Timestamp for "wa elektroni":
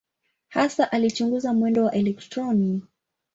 1.85-2.81